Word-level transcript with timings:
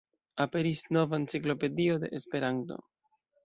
Aperis 0.45 0.81
nova 0.97 1.21
enciklopedio 1.21 2.01
de 2.05 2.13
Esperanto! 2.23 2.83